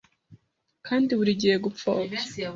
[0.87, 2.19] Kandi burigihe gupfobya